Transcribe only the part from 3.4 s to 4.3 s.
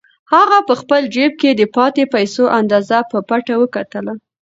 وکتله.